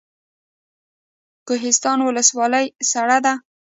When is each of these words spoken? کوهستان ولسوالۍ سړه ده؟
کوهستان 1.47 1.99
ولسوالۍ 2.07 2.65
سړه 2.91 3.17
ده؟ 3.25 3.33